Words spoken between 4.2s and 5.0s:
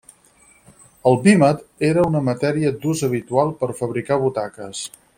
butaques.